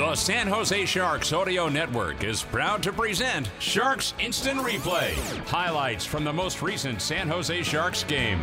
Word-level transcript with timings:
The 0.00 0.14
San 0.14 0.46
Jose 0.46 0.86
Sharks 0.86 1.30
Audio 1.30 1.68
Network 1.68 2.24
is 2.24 2.42
proud 2.42 2.82
to 2.84 2.90
present 2.90 3.50
Sharks 3.58 4.14
Instant 4.18 4.58
Replay. 4.60 5.12
Highlights 5.46 6.06
from 6.06 6.24
the 6.24 6.32
most 6.32 6.62
recent 6.62 7.02
San 7.02 7.28
Jose 7.28 7.62
Sharks 7.62 8.02
game. 8.04 8.40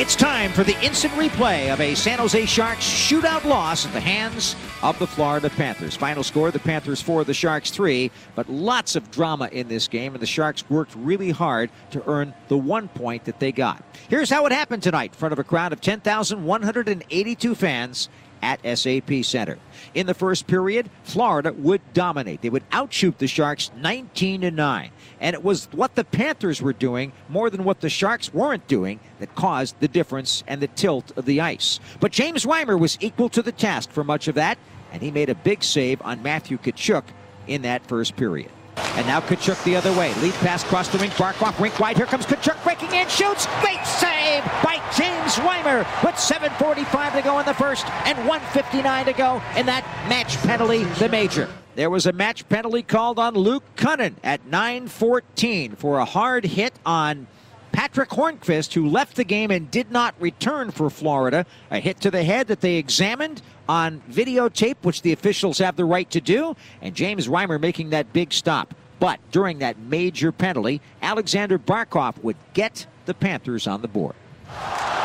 It's 0.00 0.16
time 0.16 0.50
for 0.50 0.64
the 0.64 0.76
instant 0.84 1.14
replay 1.14 1.72
of 1.72 1.80
a 1.80 1.94
San 1.94 2.18
Jose 2.18 2.44
Sharks 2.46 2.84
shootout 2.84 3.44
loss 3.44 3.86
at 3.86 3.92
the 3.92 4.00
hands 4.00 4.56
of 4.82 4.98
the 4.98 5.06
Florida 5.06 5.50
Panthers. 5.50 5.96
Final 5.96 6.22
score 6.22 6.50
the 6.50 6.58
Panthers 6.58 7.00
4, 7.00 7.24
the 7.24 7.34
Sharks 7.34 7.70
3, 7.70 8.10
but 8.34 8.48
lots 8.48 8.96
of 8.96 9.10
drama 9.10 9.48
in 9.52 9.68
this 9.68 9.88
game, 9.88 10.14
and 10.14 10.22
the 10.22 10.26
Sharks 10.26 10.68
worked 10.68 10.94
really 10.96 11.30
hard 11.30 11.70
to 11.90 12.06
earn 12.08 12.34
the 12.48 12.58
one 12.58 12.88
point 12.88 13.24
that 13.24 13.40
they 13.40 13.52
got. 13.52 13.82
Here's 14.08 14.30
how 14.30 14.46
it 14.46 14.52
happened 14.52 14.82
tonight 14.82 15.12
in 15.12 15.18
front 15.18 15.32
of 15.32 15.38
a 15.38 15.44
crowd 15.44 15.72
of 15.72 15.80
10,182 15.80 17.54
fans 17.54 18.08
at 18.42 18.60
SAP 18.78 19.24
Center. 19.24 19.58
In 19.94 20.06
the 20.06 20.14
first 20.14 20.46
period, 20.46 20.90
Florida 21.04 21.52
would 21.52 21.80
dominate. 21.92 22.42
They 22.42 22.50
would 22.50 22.64
outshoot 22.72 23.18
the 23.18 23.26
Sharks 23.26 23.70
19 23.76 24.42
to 24.42 24.50
9. 24.50 24.90
And 25.20 25.34
it 25.34 25.42
was 25.42 25.68
what 25.72 25.94
the 25.94 26.04
Panthers 26.04 26.60
were 26.60 26.72
doing 26.72 27.12
more 27.28 27.50
than 27.50 27.64
what 27.64 27.80
the 27.80 27.88
Sharks 27.88 28.32
weren't 28.32 28.66
doing 28.66 29.00
that 29.18 29.34
caused 29.34 29.78
the 29.80 29.88
difference 29.88 30.44
and 30.46 30.60
the 30.60 30.68
tilt 30.68 31.12
of 31.16 31.24
the 31.24 31.40
ice. 31.40 31.80
But 32.00 32.12
James 32.12 32.44
Reimer 32.44 32.78
was 32.78 32.98
equal 33.00 33.28
to 33.30 33.42
the 33.42 33.52
task 33.52 33.90
for 33.90 34.04
much 34.04 34.28
of 34.28 34.34
that, 34.34 34.58
and 34.92 35.02
he 35.02 35.10
made 35.10 35.30
a 35.30 35.34
big 35.34 35.62
save 35.62 36.02
on 36.02 36.22
Matthew 36.22 36.58
Tkachuk 36.58 37.04
in 37.46 37.62
that 37.62 37.86
first 37.86 38.16
period. 38.16 38.50
And 38.76 39.06
now 39.06 39.20
Tkachuk 39.20 39.62
the 39.64 39.76
other 39.76 39.92
way. 39.92 40.14
Lead 40.14 40.34
pass 40.34 40.64
across 40.64 40.88
the 40.88 40.98
rink. 40.98 41.12
Barkov 41.14 41.58
rink 41.60 41.78
wide. 41.78 41.96
Here 41.96 42.06
comes 42.06 42.26
Tkachuk 42.26 42.62
breaking 42.64 42.92
in. 42.92 43.08
Shoots. 43.08 43.46
Great 43.60 43.84
save 43.84 44.44
by 44.62 44.80
James 44.96 45.36
Reimer 45.36 45.80
with 46.02 46.14
7.45 46.14 47.12
to 47.12 47.22
go 47.22 47.38
in 47.38 47.46
the 47.46 47.54
first 47.54 47.86
and 48.06 48.18
159 48.18 49.04
to 49.06 49.12
go 49.12 49.42
in 49.56 49.66
that 49.66 49.84
match 50.08 50.36
penalty, 50.38 50.84
the 50.84 51.08
major. 51.08 51.48
There 51.74 51.90
was 51.90 52.06
a 52.06 52.12
match 52.12 52.48
penalty 52.48 52.82
called 52.82 53.18
on 53.18 53.34
Luke 53.34 53.64
Kunin 53.76 54.14
at 54.24 54.46
9.14 54.48 55.76
for 55.76 55.98
a 55.98 56.06
hard 56.06 56.44
hit 56.44 56.72
on 56.86 57.26
Patric 57.76 58.08
Hornqvist, 58.08 58.72
who 58.72 58.88
left 58.88 59.16
the 59.16 59.24
game 59.24 59.50
and 59.50 59.70
did 59.70 59.90
not 59.90 60.14
return 60.18 60.70
for 60.70 60.88
Florida. 60.88 61.44
A 61.70 61.78
hit 61.78 62.00
to 62.00 62.10
the 62.10 62.24
head 62.24 62.46
that 62.46 62.62
they 62.62 62.76
examined 62.76 63.42
on 63.68 64.00
videotape, 64.10 64.76
which 64.80 65.02
the 65.02 65.12
officials 65.12 65.58
have 65.58 65.76
the 65.76 65.84
right 65.84 66.10
to 66.12 66.22
do, 66.22 66.56
and 66.80 66.94
James 66.94 67.28
Reimer 67.28 67.60
making 67.60 67.90
that 67.90 68.14
big 68.14 68.32
stop. 68.32 68.74
But 68.98 69.20
during 69.30 69.58
that 69.58 69.78
major 69.78 70.32
penalty, 70.32 70.80
Alexander 71.02 71.58
Barkov 71.58 72.16
would 72.24 72.36
get 72.54 72.86
the 73.04 73.12
Panthers 73.12 73.66
on 73.66 73.82
the 73.82 73.88
board. 73.88 74.14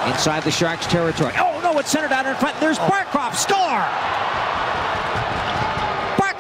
Inside 0.08 0.44
the 0.44 0.52
Sharks' 0.52 0.88
territory. 0.88 1.34
Oh, 1.38 1.60
no, 1.62 1.78
it's 1.78 1.92
centered 1.92 2.14
out 2.14 2.26
in 2.26 2.36
front. 2.36 2.58
There's 2.62 2.80
oh. 2.80 2.84
Barkov. 2.84 3.36
Score! 3.36 4.31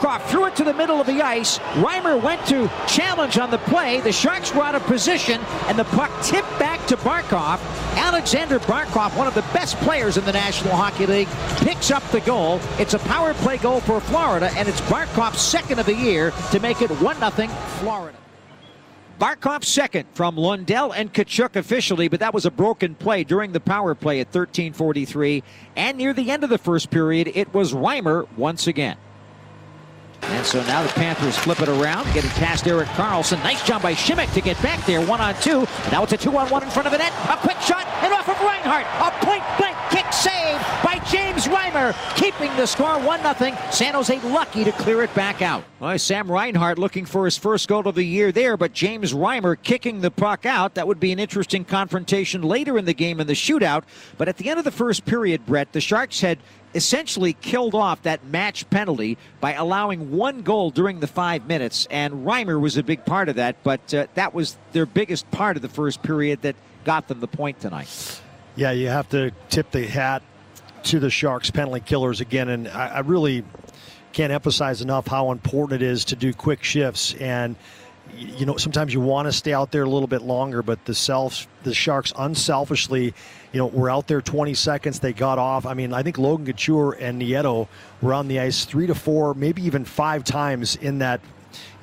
Barkov 0.02 0.26
threw 0.30 0.46
it 0.48 0.56
to 0.56 0.64
the 0.64 0.74
middle 0.74 1.00
of 1.00 1.06
the 1.06 1.22
ice. 1.22 1.60
Reimer 1.76 2.22
went 2.22 2.44
to 2.48 2.68
challenge 2.88 3.38
on 3.38 3.52
the 3.52 3.60
play. 3.60 4.02
The 4.02 4.12
Sharks 4.12 4.54
were 4.54 4.64
out 4.64 4.74
of 4.74 4.82
position, 4.84 5.40
and 5.68 5.78
the 5.78 5.84
puck 5.84 6.10
tipped 6.24 6.50
back 6.58 6.84
to 6.88 6.98
Barkov. 6.98 7.60
Alexander 7.96 8.58
Barkov, 8.60 9.16
one 9.16 9.28
of 9.28 9.36
the 9.36 9.44
best 9.54 9.78
players 9.78 10.18
in 10.18 10.26
the 10.26 10.32
National 10.32 10.76
Hockey 10.76 11.06
League, 11.06 11.28
picks 11.58 11.92
up 11.92 12.02
the 12.10 12.22
goal. 12.22 12.60
It's 12.80 12.96
a 12.96 13.00
power 13.00 13.36
play 13.36 13.58
goal 13.58 13.80
for 13.80 14.00
Florida, 14.02 14.50
and 14.56 14.68
it's 14.68 14.82
Barkov's 14.82 15.40
second 15.40 15.78
of 15.78 15.86
the 15.86 15.96
year 15.96 16.32
to 16.52 16.60
make 16.60 16.82
it 16.82 16.90
1 16.90 17.16
0 17.16 17.48
Florida. 17.80 18.18
Barkov 19.20 19.64
second 19.64 20.08
from 20.16 20.36
Lundell 20.36 20.94
and 20.94 21.14
Tkachuk 21.14 21.56
officially, 21.56 22.08
but 22.08 22.22
that 22.22 22.34
was 22.34 22.48
a 22.48 22.52
broken 22.52 22.96
play 22.96 23.24
during 23.24 23.52
the 23.52 23.60
power 23.60 23.94
play 23.94 24.20
at 24.20 24.32
13:43, 24.32 25.44
and 25.76 26.00
near 26.00 26.12
the 26.12 26.32
end 26.32 26.44
of 26.44 26.50
the 26.50 26.58
first 26.58 26.90
period, 26.90 27.32
it 27.36 27.54
was 27.54 27.74
Reimer 27.74 28.28
once 28.36 28.66
again. 28.66 28.98
And 30.24 30.46
so 30.46 30.64
now 30.64 30.84
the 30.84 30.94
Panthers 30.94 31.38
flip 31.38 31.62
it 31.62 31.70
around, 31.70 32.06
get 32.14 32.26
it 32.26 32.32
past 32.32 32.68
Erik 32.68 32.88
Karlsson. 32.90 33.38
Nice 33.44 33.66
job 33.66 33.82
by 33.82 33.94
Simek 33.94 34.34
to 34.34 34.42
get 34.42 34.62
back 34.62 34.86
there, 34.86 35.06
one 35.06 35.22
on 35.22 35.36
two. 35.42 35.68
Now 35.92 36.04
it's 36.04 36.14
a 36.14 36.18
two 36.18 36.36
on 36.38 36.50
one 36.50 36.64
in 36.64 36.70
front 36.70 36.88
of 36.88 36.92
the 36.92 36.98
net. 36.98 37.14
A 37.30 37.38
quick 37.38 37.60
shot 37.62 37.86
and 38.02 38.14
off 38.14 38.28
of 38.30 38.40
Reinhart. 38.40 38.86
A 39.00 39.26
point 39.26 39.44
blank 39.58 39.78
kick 39.90 40.12
save 40.14 40.60
by 40.84 41.02
James 41.12 41.48
Reimer, 41.48 41.94
keeping 42.16 42.56
the 42.56 42.66
score 42.66 43.00
1 43.00 43.38
0. 43.38 43.58
San 43.72 43.94
Jose 43.94 44.20
lucky 44.22 44.64
to 44.64 44.72
clear 44.72 45.02
it 45.04 45.14
back 45.14 45.42
out. 45.42 45.64
Well, 45.80 45.98
Sam 46.00 46.32
Reinhart 46.32 46.78
looking 46.78 47.06
for 47.06 47.26
his 47.26 47.38
first 47.38 47.68
goal 47.68 47.88
of 47.88 47.96
the 47.96 48.04
year 48.04 48.32
there, 48.32 48.56
but 48.56 48.74
James 48.74 49.14
Reimer 49.14 49.58
kicking 49.62 50.02
the 50.02 50.12
puck 50.12 50.46
out. 50.46 50.76
That 50.76 50.88
would 50.88 51.00
be 51.00 51.12
an 51.12 51.20
interesting 51.20 51.66
confrontation 51.66 52.42
later 52.42 52.78
in 52.78 52.86
the 52.86 52.94
game 52.94 53.20
in 53.20 53.28
the 53.28 53.34
shootout. 53.34 53.84
But 54.18 54.30
at 54.30 54.38
the 54.38 54.50
end 54.50 54.60
of 54.60 54.66
the 54.66 54.72
first 54.72 55.06
period, 55.06 55.46
Brett, 55.46 55.74
the 55.74 55.82
Sharks 55.82 56.22
had 56.22 56.38
essentially 56.74 57.34
killed 57.34 57.76
off 57.76 58.04
that 58.04 58.26
match 58.26 58.70
penalty 58.70 59.18
by 59.40 59.54
allowing 59.54 60.12
one 60.12 60.42
goal 60.42 60.72
during 60.72 61.00
the 61.00 61.08
five 61.08 61.48
minutes, 61.48 61.88
and 61.90 62.26
Reimer 62.26 62.60
was 62.60 62.78
a 62.78 62.84
big 62.84 63.06
part 63.06 63.30
of 63.30 63.36
that, 63.36 63.58
but 63.64 63.94
uh, 63.94 64.08
that 64.16 64.34
was 64.34 64.58
their 64.72 64.86
biggest 64.86 65.30
part 65.32 65.56
of 65.56 65.62
the 65.62 65.70
first 65.70 66.02
period 66.04 66.42
that 66.44 66.56
got 66.84 67.08
them 67.08 67.20
the 67.20 67.28
point 67.28 67.60
tonight. 67.60 68.22
Yeah, 68.56 68.72
you 68.72 68.88
have 68.88 69.10
to 69.10 69.32
tip 69.50 69.72
the 69.72 69.86
hat 69.86 70.24
to 70.84 71.00
the 71.00 71.10
Sharks 71.10 71.52
penalty 71.52 71.82
killers 71.82 72.22
again, 72.22 72.50
and 72.50 72.68
I, 72.68 72.88
I 72.88 73.00
really 73.00 73.44
can't 74.14 74.32
emphasize 74.32 74.82
enough 74.82 75.08
how 75.08 75.32
important 75.32 75.82
it 75.82 75.86
is 75.86 76.06
to 76.06 76.16
do 76.16 76.34
quick 76.34 76.64
shifts 76.64 77.14
and 77.16 77.56
you 78.18 78.46
know 78.46 78.58
sometimes 78.58 78.94
you 78.94 79.00
want 79.00 79.28
to 79.28 79.32
stay 79.32 79.54
out 79.54 79.72
there 79.72 79.84
a 79.84 79.90
little 79.90 80.08
bit 80.08 80.22
longer 80.22 80.62
but 80.62 80.84
the 80.86 80.96
self 80.96 81.48
the 81.64 81.74
sharks 81.74 82.14
unselfishly 82.18 83.14
you 83.52 83.58
know, 83.60 83.68
were 83.68 83.90
out 83.90 84.08
there 84.08 84.22
20 84.22 84.54
seconds. 84.54 85.00
They 85.00 85.14
got 85.14 85.38
off. 85.38 85.66
I 85.66 85.74
mean, 85.74 85.94
I 85.94 86.04
think 86.04 86.18
Logan 86.18 86.46
Couture 86.46 86.94
and 86.94 87.22
Nieto 87.22 87.68
were 88.02 88.14
on 88.14 88.28
the 88.28 88.40
ice 88.40 88.66
three 88.66 88.88
to 88.88 88.96
four, 88.96 89.34
maybe 89.34 89.64
even 89.66 89.86
five 89.86 90.24
times 90.24 90.76
in 90.76 91.00
that 91.00 91.22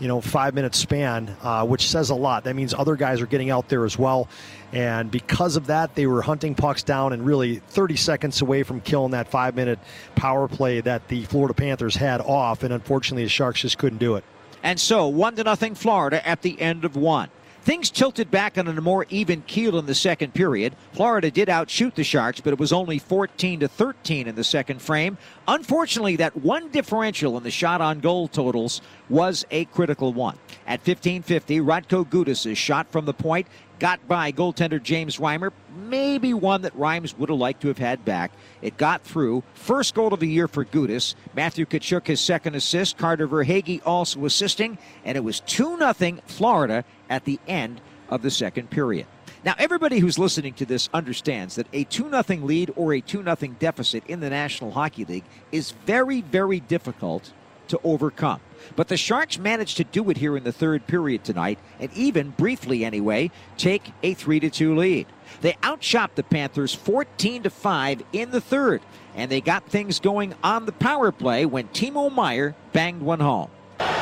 you 0.00 0.08
know, 0.08 0.22
five 0.22 0.54
minute 0.54 0.74
span, 0.74 1.36
uh, 1.42 1.66
which 1.66 1.88
says 1.88 2.08
a 2.08 2.14
lot. 2.14 2.44
That 2.44 2.56
means 2.56 2.72
other 2.72 2.96
guys 2.96 3.20
are 3.20 3.26
getting 3.26 3.50
out 3.50 3.68
there 3.68 3.84
as 3.84 3.98
well. 3.98 4.26
And 4.72 5.10
because 5.10 5.56
of 5.56 5.66
that, 5.66 5.94
they 5.94 6.06
were 6.06 6.22
hunting 6.22 6.54
pucks 6.54 6.82
down 6.82 7.12
and 7.12 7.26
really 7.26 7.56
30 7.56 7.96
seconds 7.96 8.40
away 8.40 8.62
from 8.62 8.80
killing 8.80 9.10
that 9.10 9.28
five 9.28 9.54
minute 9.54 9.78
power 10.14 10.48
play 10.48 10.80
that 10.80 11.06
the 11.08 11.24
Florida 11.24 11.52
Panthers 11.52 11.96
had 11.96 12.22
off. 12.22 12.62
And 12.62 12.72
unfortunately, 12.72 13.24
the 13.24 13.28
Sharks 13.28 13.60
just 13.60 13.76
couldn't 13.76 13.98
do 13.98 14.16
it. 14.16 14.24
And 14.62 14.78
so, 14.78 15.06
one 15.06 15.36
to 15.36 15.44
nothing 15.44 15.74
Florida 15.74 16.26
at 16.26 16.42
the 16.42 16.60
end 16.60 16.84
of 16.84 16.96
one. 16.96 17.30
Things 17.62 17.90
tilted 17.90 18.30
back 18.30 18.56
on 18.56 18.66
a 18.66 18.80
more 18.80 19.04
even 19.10 19.42
keel 19.42 19.78
in 19.78 19.84
the 19.84 19.94
second 19.94 20.32
period. 20.32 20.74
Florida 20.94 21.30
did 21.30 21.50
outshoot 21.50 21.94
the 21.96 22.02
Sharks, 22.04 22.40
but 22.40 22.54
it 22.54 22.58
was 22.58 22.72
only 22.72 22.98
14 22.98 23.60
to 23.60 23.68
13 23.68 24.26
in 24.26 24.34
the 24.36 24.44
second 24.44 24.80
frame. 24.80 25.18
Unfortunately, 25.46 26.16
that 26.16 26.34
one 26.36 26.70
differential 26.70 27.36
in 27.36 27.42
the 27.42 27.50
shot 27.50 27.82
on 27.82 28.00
goal 28.00 28.26
totals 28.26 28.80
was 29.10 29.44
a 29.50 29.66
critical 29.66 30.14
one. 30.14 30.38
At 30.66 30.82
15:50, 30.82 31.60
Radko 31.60 32.06
Gudas' 32.08 32.56
shot 32.56 32.90
from 32.90 33.04
the 33.04 33.12
point 33.12 33.46
got 33.78 34.06
by 34.08 34.32
goaltender 34.32 34.82
James 34.82 35.18
Reimer, 35.18 35.52
maybe 35.76 36.34
one 36.34 36.62
that 36.62 36.76
Reimer 36.76 37.16
would 37.18 37.28
have 37.28 37.38
liked 37.38 37.62
to 37.62 37.68
have 37.68 37.78
had 37.78 38.04
back. 38.04 38.32
It 38.62 38.76
got 38.76 39.02
through. 39.02 39.42
First 39.54 39.94
goal 39.94 40.12
of 40.12 40.20
the 40.20 40.28
year 40.28 40.48
for 40.48 40.64
Gudas. 40.64 41.14
Matthew 41.34 41.66
Tkachuk 41.66 42.06
his 42.06 42.20
second 42.20 42.54
assist. 42.54 42.98
Carter 42.98 43.28
Verhaeghe 43.28 43.80
also 43.84 44.24
assisting, 44.24 44.78
and 45.04 45.16
it 45.16 45.22
was 45.22 45.40
2 45.40 45.78
0 45.78 46.18
Florida 46.26 46.84
at 47.08 47.24
the 47.24 47.38
end 47.46 47.80
of 48.08 48.22
the 48.22 48.30
second 48.30 48.70
period. 48.70 49.06
Now, 49.44 49.54
everybody 49.58 49.98
who's 50.00 50.18
listening 50.18 50.54
to 50.54 50.66
this 50.66 50.88
understands 50.92 51.54
that 51.54 51.68
a 51.72 51.84
2 51.84 52.10
0 52.10 52.22
lead 52.44 52.72
or 52.76 52.94
a 52.94 53.00
2 53.00 53.22
0 53.22 53.36
deficit 53.58 54.04
in 54.06 54.20
the 54.20 54.30
National 54.30 54.70
Hockey 54.70 55.04
League 55.04 55.24
is 55.52 55.72
very, 55.86 56.22
very 56.22 56.60
difficult 56.60 57.32
to 57.68 57.80
overcome. 57.84 58.40
But 58.76 58.88
the 58.88 58.96
Sharks 58.96 59.38
managed 59.38 59.76
to 59.78 59.84
do 59.84 60.08
it 60.10 60.16
here 60.16 60.36
in 60.36 60.44
the 60.44 60.52
third 60.52 60.86
period 60.86 61.24
tonight, 61.24 61.58
and 61.78 61.92
even 61.94 62.30
briefly 62.30 62.84
anyway, 62.84 63.30
take 63.56 63.92
a 64.02 64.14
3 64.14 64.40
2 64.40 64.76
lead. 64.76 65.06
They 65.40 65.56
outshot 65.62 66.16
the 66.16 66.22
Panthers 66.22 66.74
14 66.74 67.44
to 67.44 67.50
5 67.50 68.02
in 68.12 68.30
the 68.30 68.40
third, 68.40 68.82
and 69.14 69.30
they 69.30 69.40
got 69.40 69.66
things 69.66 70.00
going 70.00 70.34
on 70.42 70.66
the 70.66 70.72
power 70.72 71.12
play 71.12 71.46
when 71.46 71.68
Timo 71.68 72.12
Meier 72.12 72.54
banged 72.72 73.02
one 73.02 73.20
home. 73.20 73.50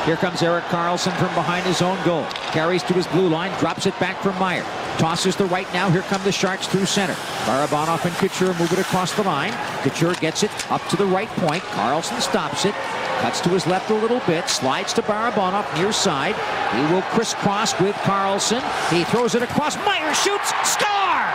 Here 0.05 0.15
comes 0.15 0.41
Erik 0.41 0.63
Karlsson 0.65 1.15
from 1.17 1.33
behind 1.35 1.65
his 1.65 1.81
own 1.81 2.01
goal. 2.05 2.25
Carries 2.51 2.81
to 2.83 2.93
his 2.93 3.05
blue 3.07 3.27
line, 3.27 3.51
drops 3.59 3.85
it 3.85 3.99
back 3.99 4.21
from 4.23 4.39
Meier. 4.39 4.63
Tosses 4.97 5.35
the 5.35 5.45
right 5.45 5.71
now. 5.73 5.89
Here 5.91 6.01
come 6.03 6.23
the 6.23 6.31
Sharks 6.31 6.65
through 6.65 6.85
center. 6.85 7.13
Barabanov 7.45 8.03
and 8.05 8.15
Couture 8.15 8.53
move 8.57 8.71
it 8.73 8.79
across 8.79 9.13
the 9.13 9.23
line. 9.23 9.53
Couture 9.83 10.15
gets 10.15 10.43
it 10.43 10.71
up 10.71 10.81
to 10.87 10.95
the 10.95 11.05
right 11.05 11.27
point. 11.27 11.61
Karlsson 11.63 12.19
stops 12.21 12.65
it. 12.65 12.73
Cuts 13.21 13.41
to 13.41 13.49
his 13.49 13.65
left 13.65 13.89
a 13.89 13.95
little 13.95 14.19
bit. 14.27 14.47
Slides 14.47 14.93
to 14.93 15.01
Barabanov 15.01 15.65
near 15.75 15.91
side. 15.91 16.35
He 16.75 16.93
will 16.93 17.01
crisscross 17.01 17.77
with 17.79 17.95
Karlsson. 18.05 18.61
He 18.91 19.03
throws 19.05 19.33
it 19.33 19.41
across. 19.41 19.75
Meier 19.77 20.13
shoots. 20.13 20.53
Score! 20.63 21.25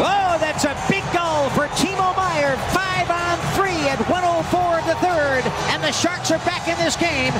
Oh, 0.00 0.38
that's 0.40 0.64
a 0.64 0.74
big 0.88 1.04
goal 1.12 1.50
for 1.50 1.68
Timo 1.76 2.16
Meier. 2.16 2.56
Five 2.72 3.10
on 3.10 3.38
three 3.54 3.88
at 3.88 4.00
104 4.08 4.78
in 4.78 4.86
the 4.86 4.94
third. 4.96 5.44
And 5.72 5.82
the 5.82 5.92
Sharks 5.92 6.30
are 6.30 6.38
back 6.38 6.68
in 6.68 6.78
this 6.78 6.96
game. 6.96 7.34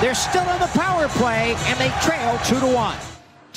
They're 0.00 0.14
still 0.14 0.48
on 0.48 0.60
the 0.60 0.70
power 0.78 1.08
play, 1.08 1.54
and 1.66 1.78
they 1.78 1.90
trail 2.00 2.38
2 2.46 2.60
to 2.60 2.74
1. 2.74 3.07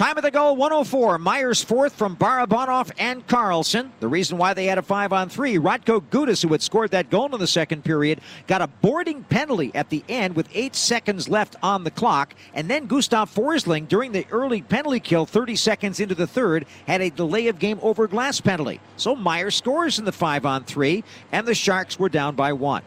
Time 0.01 0.17
of 0.17 0.23
the 0.23 0.31
goal 0.31 0.55
104. 0.55 1.19
Meier's 1.19 1.63
fourth 1.63 1.93
from 1.93 2.17
Barabanov 2.17 2.89
and 2.97 3.27
Carlson. 3.27 3.93
The 3.99 4.07
reason 4.07 4.39
why 4.39 4.55
they 4.55 4.65
had 4.65 4.79
a 4.79 4.81
five 4.81 5.13
on 5.13 5.29
three, 5.29 5.59
Radko 5.59 6.01
Gudas, 6.01 6.41
who 6.41 6.51
had 6.53 6.63
scored 6.63 6.89
that 6.89 7.11
goal 7.11 7.31
in 7.31 7.39
the 7.39 7.45
second 7.45 7.85
period, 7.85 8.19
got 8.47 8.63
a 8.63 8.67
boarding 8.67 9.23
penalty 9.25 9.69
at 9.75 9.91
the 9.91 10.03
end 10.09 10.35
with 10.35 10.49
eight 10.55 10.75
seconds 10.75 11.29
left 11.29 11.55
on 11.61 11.83
the 11.83 11.91
clock. 11.91 12.33
And 12.55 12.67
then 12.67 12.87
Gustav 12.87 13.31
Forsling, 13.31 13.87
during 13.87 14.11
the 14.11 14.25
early 14.31 14.63
penalty 14.63 14.99
kill, 14.99 15.27
30 15.27 15.55
seconds 15.55 15.99
into 15.99 16.15
the 16.15 16.25
third, 16.25 16.65
had 16.87 17.01
a 17.01 17.11
delay 17.11 17.45
of 17.45 17.59
game 17.59 17.77
over 17.83 18.07
glass 18.07 18.41
penalty. 18.41 18.79
So 18.97 19.15
Meier 19.15 19.51
scores 19.51 19.99
in 19.99 20.05
the 20.05 20.11
five 20.11 20.47
on 20.47 20.63
three, 20.63 21.03
and 21.31 21.45
the 21.45 21.53
Sharks 21.53 21.99
were 21.99 22.09
down 22.09 22.33
by 22.33 22.53
one. 22.53 22.81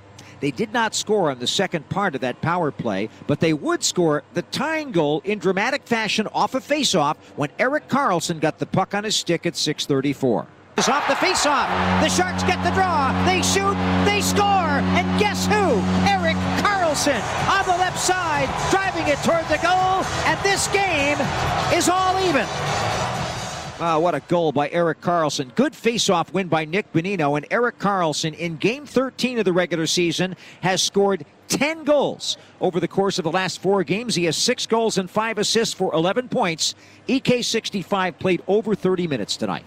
They 0.44 0.50
did 0.50 0.74
not 0.74 0.94
score 0.94 1.30
on 1.30 1.38
the 1.38 1.46
second 1.46 1.88
part 1.88 2.14
of 2.14 2.20
that 2.20 2.42
power 2.42 2.70
play, 2.70 3.08
but 3.26 3.40
they 3.40 3.54
would 3.54 3.82
score 3.82 4.24
the 4.34 4.42
tying 4.42 4.92
goal 4.92 5.22
in 5.24 5.38
dramatic 5.38 5.86
fashion 5.86 6.26
off 6.34 6.54
a 6.54 6.60
faceoff 6.60 7.16
when 7.36 7.48
Erik 7.58 7.88
Karlsson 7.88 8.40
got 8.40 8.58
the 8.58 8.66
puck 8.66 8.92
on 8.94 9.04
his 9.04 9.16
stick 9.16 9.46
at 9.46 9.56
634. 9.56 10.46
Is 10.76 10.86
off 10.90 11.08
the 11.08 11.14
faceoff. 11.14 11.66
The 12.02 12.10
Sharks 12.10 12.42
get 12.42 12.62
the 12.62 12.72
draw. 12.72 13.08
They 13.24 13.40
shoot. 13.40 13.72
They 14.04 14.20
score. 14.20 14.44
And 14.44 15.18
guess 15.18 15.46
who? 15.46 15.80
Erik 16.04 16.36
Karlsson 16.60 17.22
on 17.48 17.64
the 17.64 17.78
left 17.78 17.98
side, 17.98 18.50
driving 18.70 19.08
it 19.08 19.16
toward 19.24 19.48
the 19.48 19.56
goal. 19.64 20.04
And 20.28 20.38
this 20.44 20.68
game 20.68 21.16
is 21.72 21.88
all 21.88 22.20
even. 22.20 22.44
Oh, 23.80 23.98
what 23.98 24.14
a 24.14 24.20
goal 24.20 24.52
by 24.52 24.70
Erik 24.70 25.00
Karlsson. 25.00 25.52
Good 25.56 25.74
face-off 25.74 26.32
win 26.32 26.46
by 26.46 26.64
Nick 26.64 26.92
Bonino. 26.92 27.36
And 27.36 27.44
Erik 27.50 27.80
Karlsson, 27.80 28.32
in 28.32 28.56
game 28.56 28.86
13 28.86 29.40
of 29.40 29.44
the 29.44 29.52
regular 29.52 29.88
season, 29.88 30.36
has 30.60 30.80
scored 30.80 31.26
10 31.48 31.82
goals 31.82 32.36
over 32.60 32.78
the 32.78 32.86
course 32.86 33.18
of 33.18 33.24
the 33.24 33.32
last 33.32 33.60
four 33.60 33.82
games. 33.82 34.14
He 34.14 34.26
has 34.26 34.36
six 34.36 34.64
goals 34.64 34.96
and 34.96 35.10
five 35.10 35.38
assists 35.38 35.74
for 35.74 35.92
11 35.92 36.28
points. 36.28 36.76
EK65 37.08 38.16
played 38.20 38.42
over 38.46 38.76
30 38.76 39.08
minutes 39.08 39.36
tonight. 39.36 39.64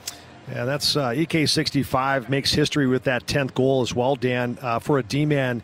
Yeah, 0.50 0.64
that's 0.64 0.96
uh, 0.96 1.10
EK65 1.10 2.30
makes 2.30 2.54
history 2.54 2.88
with 2.88 3.04
that 3.04 3.26
10th 3.26 3.54
goal 3.56 3.82
as 3.82 3.94
well, 3.94 4.16
Dan, 4.16 4.58
uh, 4.62 4.80
for 4.80 5.00
a 5.00 5.04
D-man 5.04 5.62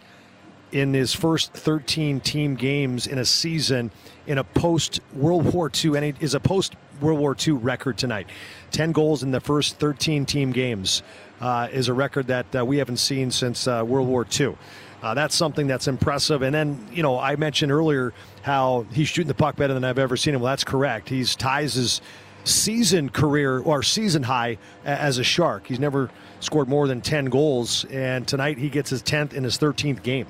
in 0.74 0.94
his 0.94 1.14
first 1.14 1.54
13 1.54 2.20
team 2.20 2.56
games 2.56 3.08
in 3.08 3.20
a 3.20 3.26
season 3.26 3.92
in 4.28 4.40
a 4.40 4.44
post 4.44 5.00
World 5.14 5.54
War 5.54 5.72
II, 5.74 5.98
and 5.98 6.22
is 6.22 6.34
a 6.34 6.40
post 6.40 6.76
World 7.04 7.20
War 7.20 7.36
II 7.40 7.54
record 7.56 7.98
tonight. 7.98 8.28
10 8.72 8.92
goals 8.94 9.22
in 9.22 9.32
the 9.32 9.40
first 9.40 9.78
13 9.78 10.26
team 10.26 10.52
games 10.52 11.04
uh, 11.42 11.68
is 11.72 11.90
a 11.90 11.94
record 11.94 12.28
that 12.28 12.56
uh, 12.56 12.66
we 12.66 12.78
haven't 12.78 12.98
seen 12.98 13.30
since 13.30 13.68
uh, 13.68 13.84
World 13.86 14.08
War 14.08 14.26
II. 14.40 14.56
Uh, 15.04 15.14
that's 15.14 15.36
something 15.36 15.68
that's 15.68 15.88
impressive. 15.88 16.42
And 16.42 16.56
then, 16.56 16.88
you 16.92 17.04
know, 17.04 17.20
I 17.20 17.36
mentioned 17.36 17.72
earlier 17.72 18.14
how 18.42 18.86
he's 18.94 19.10
shooting 19.10 19.28
the 19.28 19.34
puck 19.34 19.58
better 19.58 19.74
than 19.74 19.84
I've 19.84 20.00
ever 20.00 20.16
seen 20.16 20.34
him. 20.34 20.42
Well, 20.42 20.52
that's 20.52 20.64
correct. 20.64 21.10
He's 21.10 21.36
ties 21.36 21.74
his 21.74 22.02
season 22.46 23.10
career 23.10 23.60
or 23.60 23.84
season 23.84 24.24
high 24.24 24.58
as 24.86 25.18
a 25.18 25.24
Shark. 25.24 25.68
He's 25.68 25.80
never 25.80 26.10
scored 26.40 26.70
more 26.70 26.88
than 26.88 27.02
10 27.02 27.26
goals, 27.26 27.86
and 27.86 28.28
tonight 28.28 28.58
he 28.58 28.70
gets 28.70 28.90
his 28.90 29.04
10th 29.04 29.34
in 29.34 29.44
his 29.44 29.58
13th 29.58 30.04
game 30.04 30.28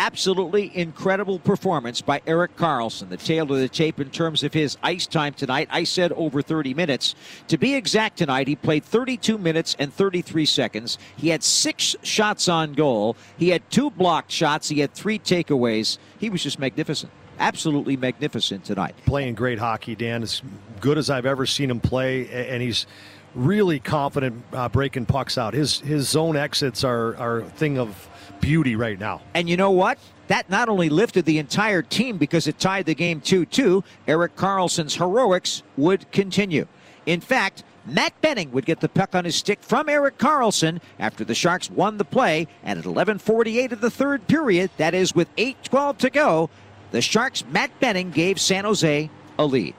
absolutely 0.00 0.74
incredible 0.74 1.38
performance 1.38 2.00
by 2.00 2.22
Erik 2.26 2.56
Karlsson. 2.56 3.10
The 3.10 3.18
tail 3.18 3.42
of 3.52 3.58
the 3.58 3.68
tape 3.68 4.00
in 4.00 4.08
terms 4.08 4.42
of 4.42 4.54
his 4.54 4.78
ice 4.82 5.06
time 5.06 5.34
tonight. 5.34 5.68
I 5.70 5.84
said 5.84 6.10
over 6.12 6.40
30 6.40 6.72
minutes. 6.72 7.14
To 7.48 7.58
be 7.58 7.74
exact 7.74 8.16
tonight, 8.16 8.48
he 8.48 8.56
played 8.56 8.82
32 8.82 9.36
minutes 9.36 9.76
and 9.78 9.92
33 9.92 10.46
seconds. 10.46 10.96
He 11.18 11.28
had 11.28 11.42
six 11.42 11.96
shots 12.02 12.48
on 12.48 12.72
goal. 12.72 13.14
He 13.36 13.50
had 13.50 13.68
two 13.70 13.90
blocked 13.90 14.32
shots. 14.32 14.70
He 14.70 14.80
had 14.80 14.94
three 14.94 15.18
takeaways. 15.18 15.98
He 16.18 16.30
was 16.30 16.42
just 16.42 16.58
magnificent. 16.58 17.12
Absolutely 17.38 17.98
magnificent 17.98 18.64
tonight. 18.64 18.94
Playing 19.04 19.34
great 19.34 19.58
hockey, 19.58 19.96
Dan. 19.96 20.22
As 20.22 20.40
good 20.80 20.96
as 20.96 21.10
I've 21.10 21.26
ever 21.26 21.44
seen 21.44 21.70
him 21.70 21.80
play, 21.80 22.26
and 22.48 22.62
he's 22.62 22.86
really 23.34 23.78
confident 23.78 24.42
uh, 24.52 24.68
breaking 24.68 25.06
pucks 25.06 25.38
out. 25.38 25.54
His 25.54 25.80
his 25.80 26.08
zone 26.08 26.36
exits 26.36 26.84
are 26.84 27.16
are 27.16 27.38
a 27.40 27.44
thing 27.44 27.78
of 27.78 28.08
beauty 28.40 28.76
right 28.76 28.98
now. 28.98 29.22
And 29.34 29.48
you 29.48 29.56
know 29.56 29.70
what? 29.70 29.98
That 30.28 30.48
not 30.48 30.68
only 30.68 30.88
lifted 30.88 31.24
the 31.24 31.38
entire 31.38 31.82
team 31.82 32.16
because 32.16 32.46
it 32.46 32.58
tied 32.58 32.86
the 32.86 32.94
game 32.94 33.20
2 33.20 33.46
2, 33.46 33.84
Erik 34.06 34.36
Karlsson's 34.36 34.94
heroics 34.94 35.62
would 35.76 36.10
continue. 36.12 36.66
In 37.06 37.20
fact, 37.20 37.64
Matt 37.86 38.18
Benning 38.20 38.52
would 38.52 38.66
get 38.66 38.80
the 38.80 38.88
puck 38.88 39.14
on 39.14 39.24
his 39.24 39.36
stick 39.36 39.62
from 39.62 39.88
Erik 39.88 40.18
Karlsson 40.18 40.80
after 40.98 41.24
the 41.24 41.34
Sharks 41.34 41.70
won 41.70 41.96
the 41.96 42.04
play. 42.04 42.46
And 42.62 42.78
at 42.78 42.84
11:48 42.84 43.72
of 43.72 43.80
the 43.80 43.90
third 43.90 44.26
period, 44.28 44.70
that 44.76 44.94
is 44.94 45.14
with 45.14 45.28
8:12 45.36 45.98
to 45.98 46.10
go, 46.10 46.50
the 46.90 47.00
Sharks' 47.00 47.44
Matt 47.50 47.78
Benning 47.80 48.10
gave 48.10 48.40
San 48.40 48.64
Jose 48.64 49.10
a 49.38 49.46
lead. 49.46 49.74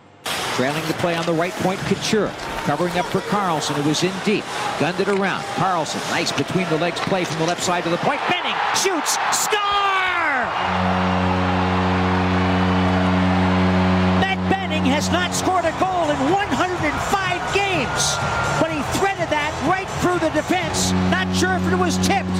Trailing 0.61 0.85
the 0.85 0.93
play 1.01 1.15
on 1.15 1.25
the 1.25 1.33
right 1.33 1.53
point, 1.65 1.79
Couture. 1.89 2.31
Covering 2.69 2.95
up 2.95 3.07
for 3.07 3.19
Karlsson, 3.21 3.73
who 3.73 3.89
was 3.89 4.03
in 4.03 4.13
deep. 4.23 4.45
Gunned 4.79 4.99
it 4.99 5.07
around. 5.07 5.41
Karlsson, 5.57 5.97
nice 6.11 6.31
between 6.31 6.69
the 6.69 6.77
legs 6.77 6.99
play 6.99 7.23
from 7.25 7.39
the 7.39 7.47
left 7.47 7.63
side 7.63 7.83
to 7.83 7.89
the 7.89 7.97
point. 7.97 8.21
Benning 8.29 8.53
shoots, 8.77 9.17
score! 9.33 9.57
Matt 14.21 14.37
Benning 14.51 14.85
has 14.85 15.09
not 15.09 15.33
scored 15.33 15.65
a 15.65 15.73
goal 15.81 16.13
in 16.13 16.19
105 16.29 17.41
games, 17.57 18.03
but 18.61 18.69
he 18.69 18.85
threaded 19.01 19.33
that 19.33 19.57
right 19.65 19.89
through 19.97 20.19
the 20.21 20.29
defense. 20.29 20.91
Not 21.09 21.25
sure 21.35 21.57
if 21.57 21.73
it 21.73 21.75
was 21.75 21.97
tipped, 22.05 22.37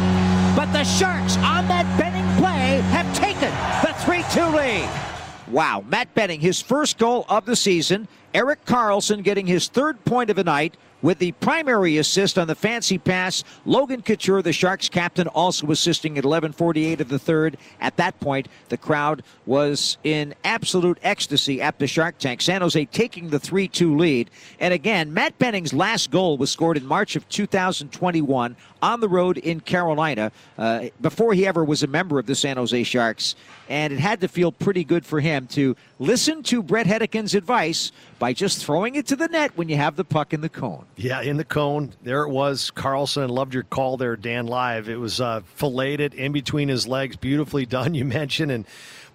but 0.54 0.70
the 0.78 0.84
Sharks 0.84 1.38
on 1.38 1.66
that 1.74 1.90
Benning 1.98 2.30
play 2.38 2.86
have 2.94 3.10
taken 3.18 3.50
the 3.82 3.98
3-2 4.06 4.54
lead. 4.54 5.11
Wow. 5.52 5.84
Matt 5.88 6.14
Benning, 6.16 6.40
his 6.40 6.62
first 6.62 6.98
goal 6.98 7.26
of 7.28 7.46
the 7.46 7.56
season. 7.56 8.08
Erik 8.34 8.66
Karlsson 8.66 9.24
getting 9.24 9.48
his 9.48 9.68
third 9.68 10.04
point 10.06 10.30
of 10.30 10.36
the 10.36 10.44
night 10.44 10.76
with 11.02 11.20
the 11.20 11.32
primary 11.34 11.98
assist 11.98 12.38
on 12.38 12.48
the 12.48 12.56
fancy 12.56 12.98
pass. 12.98 13.44
Logan 13.66 14.02
Couture, 14.02 14.42
the 14.42 14.54
Sharks 14.54 14.90
captain, 14.90 15.28
also 15.28 15.72
assisting 15.72 16.18
at 16.18 16.24
11:48 16.24 17.02
of 17.02 17.10
the 17.10 17.20
third. 17.20 17.58
At 17.80 17.98
that 17.98 18.20
point, 18.20 18.48
the 18.70 18.78
crowd 18.78 19.24
was 19.46 19.98
in 20.04 20.36
absolute 20.44 21.00
ecstasy 21.04 21.62
at 21.62 21.80
the 21.80 21.88
Shark 21.88 22.18
Tank. 22.18 22.42
San 22.42 22.62
Jose 22.62 22.86
taking 22.86 23.30
the 23.30 23.40
3-2 23.40 23.98
lead. 23.98 24.30
And 24.60 24.74
again, 24.74 25.14
Matt 25.14 25.38
Benning's 25.40 25.74
last 25.74 26.12
goal 26.12 26.38
was 26.38 26.52
scored 26.52 26.78
in 26.78 26.86
March 26.86 27.16
of 27.16 27.28
2021 27.30 28.56
on 28.82 29.00
the 29.00 29.10
road 29.10 29.38
in 29.38 29.60
Carolina 29.60 30.32
uh, 30.58 30.86
before 31.02 31.34
he 31.34 31.46
ever 31.46 31.64
was 31.64 31.84
a 31.84 31.88
member 31.88 32.20
of 32.20 32.26
the 32.26 32.36
San 32.36 32.58
Jose 32.58 32.84
Sharks. 32.84 33.36
And 33.70 33.94
it 33.94 34.00
had 34.00 34.22
to 34.22 34.28
feel 34.28 34.52
pretty 34.52 34.84
good 34.84 35.06
for 35.06 35.20
him 35.20 35.48
to 35.48 35.76
listen 36.02 36.42
to 36.42 36.64
Brett 36.64 36.88
Hedican's 36.88 37.36
advice 37.36 37.92
by 38.18 38.34
just 38.34 38.66
throwing 38.66 38.96
it 38.96 39.06
to 39.08 39.16
the 39.16 39.28
net 39.28 39.56
when 39.56 39.70
you 39.70 39.76
have 39.76 39.96
the 39.96 40.04
puck 40.04 40.34
in 40.34 40.42
the 40.42 40.50
cone. 40.50 40.86
Yeah, 40.98 41.22
in 41.22 41.38
the 41.38 41.46
cone. 41.46 41.94
There 42.02 42.24
it 42.24 42.30
was. 42.30 42.72
Karlsson 42.76 43.30
loved 43.30 43.54
your 43.54 43.64
call 43.64 43.98
there, 43.98 44.16
Dan, 44.16 44.48
live. 44.48 44.90
It 44.90 45.00
was 45.00 45.22
uh, 45.22 45.42
filleted 45.54 46.16
in 46.16 46.32
between 46.32 46.70
his 46.70 46.88
legs. 46.88 47.16
Beautifully 47.16 47.68
done, 47.68 47.94
you 47.96 48.04
mentioned. 48.04 48.52
And 48.52 48.66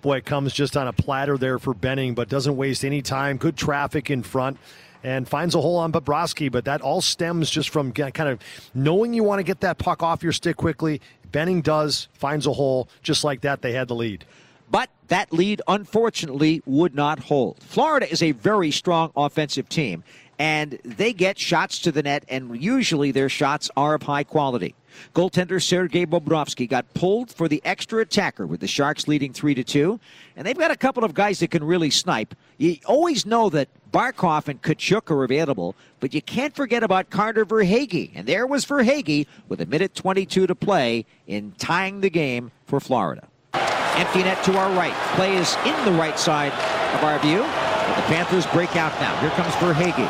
boy, 0.01 0.19
it 0.19 0.25
comes 0.25 0.53
just 0.53 0.77
on 0.77 0.87
a 0.87 0.93
platter 0.93 1.37
there 1.37 1.59
for 1.59 1.75
Benning, 1.75 2.15
but 2.15 2.29
doesn't 2.29 2.57
waste 2.57 2.85
any 2.85 3.03
time. 3.03 3.37
Good 3.37 3.57
traffic 3.57 4.09
in 4.09 4.23
front 4.23 4.57
and 5.03 5.29
finds 5.29 5.57
a 5.57 5.61
hole 5.61 5.77
on 5.77 5.93
Bobrovsky. 5.93 6.51
But 6.51 6.67
that 6.67 6.83
all 6.83 7.01
stems 7.01 7.51
just 7.51 7.71
from 7.71 7.93
kind 7.93 8.29
of 8.29 8.39
knowing 8.75 9.13
you 9.13 9.25
want 9.25 9.41
to 9.41 9.45
get 9.45 9.61
that 9.61 9.79
puck 9.79 10.05
off 10.05 10.23
your 10.23 10.33
stick 10.33 10.57
quickly. 10.57 11.01
Benning 11.33 11.63
does, 11.63 12.07
finds 12.13 12.47
a 12.47 12.53
hole. 12.53 12.89
Just 13.03 13.25
like 13.25 13.41
that, 13.41 13.61
they 13.61 13.73
had 13.73 13.89
the 13.89 13.97
lead. 13.97 14.25
But 14.71 14.91
that 15.09 15.33
lead, 15.33 15.63
unfortunately, 15.69 16.63
would 16.67 16.95
not 16.95 17.19
hold. 17.21 17.59
Florida 17.63 18.11
is 18.11 18.23
a 18.23 18.33
very 18.33 18.71
strong 18.71 19.13
offensive 19.17 19.69
team, 19.69 20.03
and 20.39 20.79
they 20.85 21.13
get 21.13 21.39
shots 21.39 21.79
to 21.81 21.93
the 21.93 22.03
net, 22.03 22.25
and 22.29 22.61
usually 22.61 23.11
their 23.11 23.29
shots 23.29 23.71
are 23.77 23.95
of 23.95 24.03
high 24.03 24.25
quality. 24.25 24.75
Goaltender 25.15 25.63
Sergei 25.63 26.07
Bobrovsky 26.07 26.69
got 26.69 26.93
pulled 26.95 27.31
for 27.31 27.49
the 27.49 27.61
extra 27.65 28.01
attacker 28.01 28.47
with 28.47 28.61
the 28.61 28.67
Sharks 28.67 29.07
leading 29.07 29.33
3 29.33 29.55
to 29.55 29.65
2, 29.65 30.01
and 30.37 30.47
they've 30.47 30.59
got 30.59 30.71
a 30.71 30.77
couple 30.77 31.05
of 31.05 31.15
guys 31.15 31.39
that 31.41 31.51
can 31.51 31.63
really 31.63 31.91
snipe. 31.91 32.35
You 32.59 32.77
always 32.87 33.27
know 33.27 33.51
that 33.51 33.69
Barkov 33.93 34.49
and 34.49 34.61
Tkachuk 34.61 35.11
are 35.11 35.25
available, 35.25 35.75
but 36.01 36.15
you 36.15 36.23
can't 36.23 36.55
forget 36.55 36.83
about 36.83 37.11
Carter 37.11 37.47
Verhaeghe. 37.47 38.11
And 38.15 38.27
there 38.27 38.47
was 38.47 38.65
Verhaeghe 38.65 39.27
with 39.49 39.61
a 39.61 39.67
minute 39.67 39.95
22 39.95 40.47
to 40.47 40.55
play 40.55 41.05
in 41.27 41.53
tying 41.59 42.01
the 42.01 42.11
game 42.11 42.51
for 42.67 42.81
Florida. 42.81 43.29
Empty 43.97 44.23
net 44.25 44.43
to 44.45 44.57
our 44.57 44.71
right. 44.73 44.95
Play 45.17 45.37
is 45.37 45.57
in 45.65 45.85
the 45.85 45.93
right 45.93 46.19
side 46.19 46.53
of 46.95 47.03
our 47.03 47.19
view. 47.21 47.39
The 47.39 48.05
Panthers 48.13 48.47
break 48.47 48.77
out 48.77 48.93
now. 49.01 49.17
Here 49.21 49.31
comes 49.31 49.55
Verhaeghe 49.55 50.09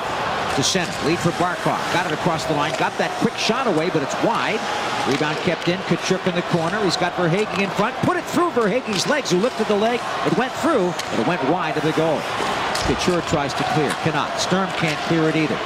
to 0.56 0.62
center. 0.62 0.92
Lead 1.06 1.18
for 1.18 1.30
Barkov. 1.32 1.78
Got 1.92 2.06
it 2.06 2.12
across 2.12 2.44
the 2.46 2.54
line. 2.54 2.72
Got 2.78 2.96
that 2.98 3.10
quick 3.20 3.34
shot 3.34 3.66
away, 3.66 3.90
but 3.90 4.02
it's 4.02 4.16
wide. 4.24 4.58
Rebound 5.06 5.36
kept 5.44 5.68
in. 5.68 5.78
Tkachuk 5.86 6.26
in 6.26 6.34
the 6.34 6.42
corner. 6.50 6.82
He's 6.82 6.96
got 6.96 7.12
Verhaeghe 7.12 7.62
in 7.62 7.70
front. 7.70 7.94
Put 7.98 8.16
it 8.16 8.24
through 8.24 8.50
Verhaeghe's 8.50 9.06
legs, 9.06 9.30
who 9.30 9.38
lifted 9.38 9.68
the 9.68 9.76
leg. 9.76 10.00
It 10.26 10.36
went 10.36 10.52
through, 10.54 10.92
but 11.10 11.20
it 11.20 11.26
went 11.26 11.44
wide 11.50 11.76
of 11.76 11.84
the 11.84 11.92
goal. 11.92 12.20
Couture 12.88 13.20
tries 13.28 13.52
to 13.54 13.62
clear. 13.74 13.90
Cannot. 14.02 14.40
Sturm 14.40 14.68
can't 14.80 14.98
clear 15.06 15.28
it 15.28 15.36
either. 15.36 15.58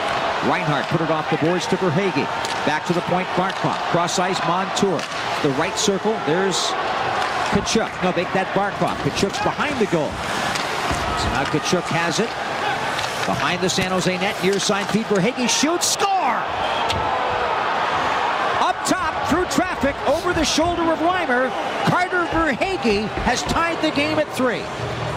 Reinhart 0.48 0.86
put 0.86 1.00
it 1.00 1.10
off 1.10 1.30
the 1.30 1.36
boards 1.38 1.66
to 1.68 1.76
Verhaeghe. 1.76 2.24
Back 2.66 2.84
to 2.86 2.92
the 2.92 3.02
point, 3.02 3.28
Barkov. 3.28 3.76
Cross 3.92 4.18
ice, 4.18 4.40
Montour. 4.46 5.00
The 5.42 5.50
right 5.56 5.78
circle, 5.78 6.12
there's 6.26 6.72
Tkachuk. 7.50 7.90
No, 8.02 8.12
make 8.14 8.32
that 8.32 8.46
Barkov. 8.54 8.94
Tkachuk's 9.02 9.42
behind 9.42 9.78
the 9.78 9.90
goal. 9.90 10.10
So 11.18 11.26
now 11.34 11.44
Tkachuk 11.50 11.82
has 11.90 12.20
it. 12.20 12.30
Behind 13.26 13.60
the 13.60 13.68
San 13.68 13.90
Jose 13.90 14.16
net, 14.18 14.40
near 14.42 14.58
side 14.58 14.88
feed 14.90 15.04
Verhaeghe 15.06 15.48
shoots, 15.48 15.86
score! 15.86 16.38
Up 18.62 18.76
top, 18.86 19.28
through 19.28 19.46
traffic, 19.46 19.94
over 20.08 20.32
the 20.32 20.44
shoulder 20.44 20.82
of 20.90 20.98
Reimer, 21.00 21.50
Carter 21.84 22.24
Verhaeghe 22.30 23.08
has 23.26 23.42
tied 23.42 23.80
the 23.82 23.90
game 23.96 24.18
at 24.18 24.28
three. 24.34 24.62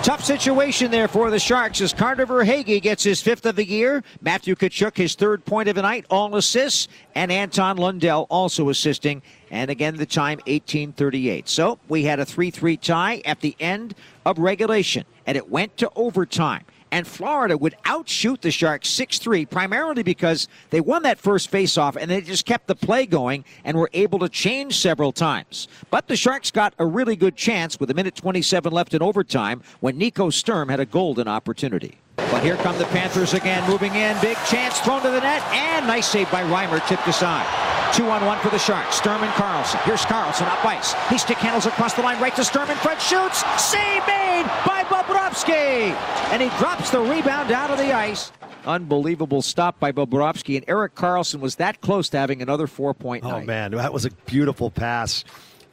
Tough 0.03 0.25
situation 0.25 0.91
there 0.91 1.07
for 1.07 1.31
the 1.31 1.39
Sharks 1.39 1.79
as 1.79 1.93
Carter 1.93 2.25
Verhaeghe 2.25 2.81
gets 2.81 3.05
his 3.05 3.21
fifth 3.21 3.45
of 3.45 3.55
the 3.55 3.65
year. 3.65 4.03
Matthew 4.19 4.53
Tkachuk 4.53 4.97
his 4.97 5.15
third 5.15 5.45
point 5.45 5.69
of 5.69 5.75
the 5.75 5.81
night, 5.81 6.05
all 6.09 6.35
assists, 6.35 6.89
and 7.15 7.31
Anton 7.31 7.77
Lundell 7.77 8.27
also 8.29 8.67
assisting. 8.67 9.21
And 9.49 9.71
again, 9.71 9.95
the 9.95 10.05
time 10.05 10.39
1838. 10.39 11.47
So 11.47 11.79
we 11.87 12.03
had 12.03 12.19
a 12.19 12.25
3-3 12.25 12.81
tie 12.81 13.21
at 13.23 13.39
the 13.39 13.55
end 13.61 13.95
of 14.25 14.39
regulation, 14.39 15.05
and 15.25 15.37
it 15.37 15.49
went 15.49 15.77
to 15.77 15.89
overtime 15.95 16.65
and 16.93 17.07
Florida 17.07 17.57
would 17.57 17.75
outshoot 17.85 18.43
the 18.43 18.51
Sharks 18.51 18.87
6 18.89 19.17
3, 19.17 19.47
primarily 19.47 20.03
because 20.03 20.47
they 20.69 20.79
won 20.79 21.01
that 21.03 21.17
first 21.17 21.51
faceoff 21.51 21.95
and 21.95 22.09
they 22.09 22.21
just 22.21 22.45
kept 22.45 22.67
the 22.67 22.75
play 22.75 23.07
going 23.07 23.43
and 23.65 23.75
were 23.75 23.89
able 23.93 24.19
to 24.19 24.29
change 24.29 24.77
several 24.77 25.11
times. 25.11 25.67
But 25.89 26.07
the 26.07 26.15
Sharks 26.15 26.51
got 26.51 26.75
a 26.77 26.85
really 26.85 27.15
good 27.15 27.35
chance 27.35 27.79
with 27.79 27.89
a 27.89 27.95
minute 27.95 28.15
27 28.15 28.71
left 28.71 28.93
in 28.93 29.01
overtime 29.01 29.63
when 29.79 29.97
Nico 29.97 30.29
Sturm 30.29 30.69
had 30.69 30.79
a 30.79 30.85
golden 30.85 31.27
opportunity. 31.27 31.97
But 32.15 32.43
here 32.43 32.57
come 32.57 32.77
the 32.77 32.85
Panthers 32.85 33.33
again, 33.33 33.67
moving 33.67 33.95
in. 33.95 34.15
Big 34.21 34.37
chance 34.45 34.79
thrown 34.81 35.01
to 35.01 35.09
the 35.09 35.19
net, 35.19 35.41
and 35.51 35.87
nice 35.87 36.07
save 36.07 36.29
by 36.31 36.43
Reimer, 36.43 36.85
tipped 36.87 37.07
aside. 37.07 37.72
Two 37.93 38.09
on 38.09 38.25
one 38.25 38.39
for 38.39 38.49
the 38.49 38.57
Sharks. 38.57 38.95
Sturm 38.95 39.21
and 39.23 39.31
Karlsson. 39.33 39.79
Here's 39.83 40.01
Karlsson 40.01 40.47
up 40.47 40.65
ice. 40.65 40.95
He 41.09 41.19
stick 41.19 41.37
handles 41.37 41.67
across 41.67 41.93
the 41.93 42.01
line, 42.01 42.19
right 42.19 42.35
to 42.35 42.43
Sturm 42.43 42.67
Fred 42.67 42.99
shoots. 42.99 43.43
Save 43.61 44.01
made 44.07 44.45
by 44.65 44.83
Bobrovsky, 44.89 45.91
and 46.31 46.41
he 46.41 46.49
drops 46.57 46.89
the 46.89 46.99
rebound 46.99 47.51
out 47.51 47.69
of 47.69 47.77
the 47.77 47.93
ice. 47.93 48.31
Unbelievable 48.65 49.43
stop 49.43 49.79
by 49.79 49.91
Bobrovsky, 49.91 50.55
and 50.55 50.65
Erik 50.67 50.95
Karlsson 50.95 51.39
was 51.39 51.57
that 51.57 51.81
close 51.81 52.09
to 52.09 52.17
having 52.17 52.41
another 52.41 52.65
four-point 52.65 53.25
oh, 53.25 53.29
night. 53.29 53.43
Oh 53.43 53.45
man, 53.45 53.71
that 53.71 53.93
was 53.93 54.05
a 54.05 54.11
beautiful 54.25 54.71
pass. 54.71 55.23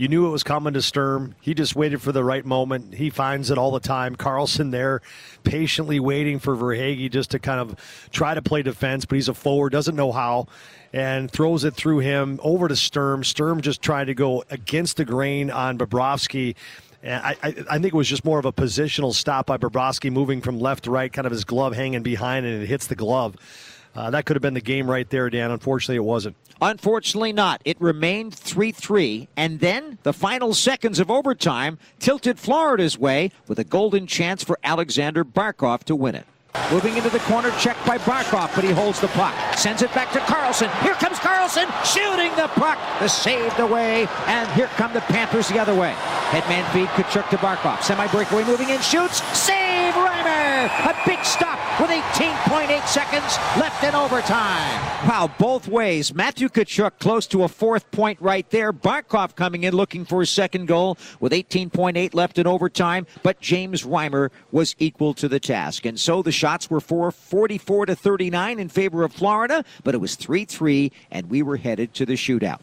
You 0.00 0.08
knew 0.08 0.26
it 0.26 0.30
was 0.30 0.42
coming 0.42 0.72
to 0.72 0.80
Sturm. 0.80 1.34
He 1.42 1.52
just 1.52 1.76
waited 1.76 2.00
for 2.00 2.10
the 2.10 2.24
right 2.24 2.46
moment. 2.46 2.94
He 2.94 3.10
finds 3.10 3.50
it 3.50 3.58
all 3.58 3.70
the 3.70 3.80
time. 3.80 4.16
Karlsson 4.16 4.70
there 4.70 5.02
patiently 5.44 6.00
waiting 6.00 6.38
for 6.38 6.56
Verhaeghe 6.56 7.10
just 7.10 7.32
to 7.32 7.38
kind 7.38 7.60
of 7.60 8.08
try 8.10 8.32
to 8.32 8.40
play 8.40 8.62
defense, 8.62 9.04
but 9.04 9.16
he's 9.16 9.28
a 9.28 9.34
forward, 9.34 9.72
doesn't 9.72 9.94
know 9.94 10.10
how, 10.10 10.46
and 10.94 11.30
throws 11.30 11.64
it 11.64 11.74
through 11.74 11.98
him 11.98 12.40
over 12.42 12.66
to 12.66 12.76
Sturm. 12.76 13.22
Sturm 13.22 13.60
just 13.60 13.82
tried 13.82 14.06
to 14.06 14.14
go 14.14 14.42
against 14.48 14.96
the 14.96 15.04
grain 15.04 15.50
on 15.50 15.76
Bobrovsky. 15.76 16.56
And 17.02 17.22
I, 17.22 17.36
I, 17.42 17.48
I, 17.48 17.78
think 17.78 17.92
it 17.92 17.94
was 17.94 18.08
just 18.08 18.24
more 18.24 18.38
of 18.38 18.46
a 18.46 18.54
positional 18.54 19.12
stop 19.12 19.44
by 19.44 19.58
Bobrovsky 19.58 20.10
moving 20.10 20.40
from 20.40 20.58
left 20.58 20.84
to 20.84 20.90
right, 20.90 21.12
kind 21.12 21.26
of 21.26 21.30
his 21.30 21.44
glove 21.44 21.74
hanging 21.74 22.02
behind, 22.02 22.46
and 22.46 22.62
it 22.62 22.66
hits 22.66 22.86
the 22.86 22.96
glove. 22.96 23.36
Uh, 23.94 24.10
that 24.10 24.24
could 24.24 24.36
have 24.36 24.42
been 24.42 24.54
the 24.54 24.60
game 24.60 24.88
right 24.88 25.08
there, 25.10 25.28
Dan. 25.30 25.50
Unfortunately, 25.50 25.96
it 25.96 26.04
wasn't. 26.04 26.36
Unfortunately, 26.62 27.32
not. 27.32 27.60
It 27.64 27.80
remained 27.80 28.34
3 28.34 28.70
3. 28.70 29.28
And 29.36 29.60
then 29.60 29.98
the 30.02 30.12
final 30.12 30.54
seconds 30.54 30.98
of 30.98 31.10
overtime 31.10 31.78
tilted 31.98 32.38
Florida's 32.38 32.98
way 32.98 33.30
with 33.48 33.58
a 33.58 33.64
golden 33.64 34.06
chance 34.06 34.44
for 34.44 34.58
Alexander 34.62 35.24
Barkov 35.24 35.84
to 35.84 35.96
win 35.96 36.14
it. 36.14 36.26
Moving 36.72 36.96
into 36.96 37.10
the 37.10 37.20
corner, 37.20 37.50
checked 37.60 37.84
by 37.86 37.96
Barkov, 37.98 38.52
but 38.54 38.64
he 38.64 38.70
holds 38.70 39.00
the 39.00 39.08
puck. 39.08 39.34
Sends 39.56 39.82
it 39.82 39.94
back 39.94 40.12
to 40.12 40.18
Karlsson. 40.20 40.68
Here 40.82 40.94
comes 40.94 41.18
Karlsson, 41.18 41.66
shooting 41.84 42.34
the 42.34 42.48
puck. 42.48 42.78
The 42.98 43.08
saved 43.08 43.60
away, 43.60 44.08
and 44.26 44.50
here 44.52 44.66
come 44.74 44.92
the 44.92 45.00
Panthers 45.02 45.48
the 45.48 45.60
other 45.60 45.74
way. 45.74 45.94
Headman 46.30 46.64
feed, 46.72 46.88
Tkachuk 46.88 47.30
to 47.30 47.36
Barkov. 47.36 47.82
Semi-breakaway 47.82 48.44
moving 48.44 48.70
in, 48.70 48.80
shoots. 48.80 49.22
Save 49.38 49.94
Reimer! 49.94 50.39
A 50.60 50.94
big 51.06 51.24
stop 51.24 51.58
with 51.80 51.88
18.8 51.88 52.86
seconds 52.86 53.38
left 53.58 53.82
in 53.82 53.94
overtime. 53.94 55.08
Wow, 55.08 55.30
both 55.38 55.66
ways. 55.66 56.14
Matthew 56.14 56.50
Tkachuk 56.50 56.98
close 56.98 57.26
to 57.28 57.44
a 57.44 57.48
fourth 57.48 57.90
point 57.90 58.20
right 58.20 58.48
there. 58.50 58.70
Barkov 58.70 59.34
coming 59.36 59.62
in 59.62 59.74
looking 59.74 60.04
for 60.04 60.20
his 60.20 60.28
second 60.28 60.66
goal 60.66 60.98
with 61.18 61.32
18.8 61.32 62.12
left 62.12 62.38
in 62.38 62.46
overtime, 62.46 63.06
but 63.22 63.40
James 63.40 63.84
Reimer 63.84 64.30
was 64.52 64.76
equal 64.78 65.14
to 65.14 65.28
the 65.28 65.40
task. 65.40 65.86
And 65.86 65.98
so 65.98 66.20
the 66.20 66.32
shots 66.32 66.68
were 66.68 66.80
for 66.80 67.10
44 67.10 67.86
to 67.86 67.96
39 67.96 68.58
in 68.58 68.68
favor 68.68 69.02
of 69.02 69.14
Florida, 69.14 69.64
but 69.82 69.94
it 69.94 69.98
was 69.98 70.14
3 70.16 70.44
3, 70.44 70.92
and 71.10 71.30
we 71.30 71.40
were 71.42 71.56
headed 71.56 71.94
to 71.94 72.04
the 72.04 72.14
shootout. 72.14 72.60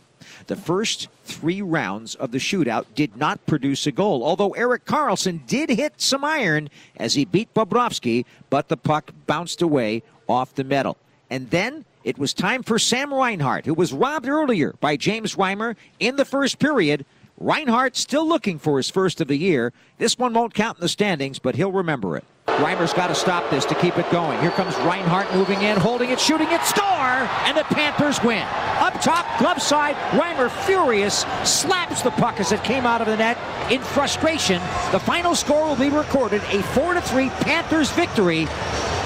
The 0.48 0.56
first 0.56 1.08
three 1.26 1.62
rounds 1.62 2.16
of 2.16 2.32
the 2.32 2.38
shootout 2.38 2.86
did 2.96 3.18
not 3.18 3.46
produce 3.46 3.88
a 3.88 3.92
goal, 3.92 4.24
although 4.24 4.52
Erik 4.52 4.86
Karlsson 4.86 5.46
did 5.48 5.70
hit 5.70 5.94
some 5.98 6.24
iron 6.24 6.70
as 6.98 7.14
he 7.16 7.26
beat 7.26 7.54
Bobrovsky, 7.54 8.26
but 8.50 8.68
the 8.68 8.78
puck 8.78 9.12
bounced 9.26 9.62
away 9.62 10.04
off 10.28 10.56
the 10.56 10.64
metal. 10.64 10.98
And 11.30 11.50
then 11.50 11.86
it 12.04 12.18
was 12.18 12.34
time 12.34 12.64
for 12.64 12.80
Sam 12.80 13.14
Reinhart, 13.14 13.66
who 13.66 13.74
was 13.74 13.92
robbed 13.92 14.28
earlier 14.28 14.74
by 14.80 14.96
James 14.96 15.36
Reimer 15.36 15.76
in 16.00 16.16
the 16.16 16.26
first 16.26 16.60
period. 16.60 17.06
Reinhart 17.40 17.96
still 17.96 18.28
looking 18.28 18.58
for 18.58 18.78
his 18.78 18.90
first 18.90 19.22
of 19.22 19.28
the 19.28 19.38
year. 19.38 19.74
This 19.98 20.18
one 20.18 20.34
won't 20.34 20.54
count 20.54 20.78
in 20.78 20.82
the 20.82 20.90
standings, 20.90 21.38
but 21.38 21.56
he'll 21.56 21.72
remember 21.72 22.18
it. 22.18 22.24
Reimer's 22.48 22.94
got 22.94 23.08
to 23.08 23.16
stop 23.16 23.50
this 23.52 23.66
to 23.66 23.76
keep 23.76 23.98
it 23.98 24.10
going. 24.10 24.40
Here 24.40 24.52
comes 24.52 24.76
Reinhart 24.78 25.32
moving 25.36 25.62
in, 25.62 25.78
holding 25.78 26.10
it, 26.10 26.20
shooting 26.20 26.48
it, 26.50 26.62
score! 26.62 26.88
And 26.88 27.56
the 27.56 27.64
Panthers 27.66 28.24
win. 28.24 28.48
Up 28.80 29.02
top, 29.02 29.26
glove 29.40 29.60
side, 29.60 29.96
Reimer 30.12 30.52
furious, 30.66 31.26
slaps 31.44 32.04
the 32.04 32.12
puck 32.12 32.40
as 32.40 32.52
it 32.52 32.64
came 32.64 32.86
out 32.86 33.02
of 33.02 33.08
the 33.08 33.18
net. 33.18 33.38
In 33.72 33.82
frustration, 33.82 34.62
the 34.92 35.00
final 35.00 35.34
score 35.34 35.68
will 35.68 35.76
be 35.76 35.90
recorded 35.90 36.44
a 36.52 36.62
4 36.62 37.02
3 37.02 37.30
Panthers 37.30 37.90
victory. 37.92 38.48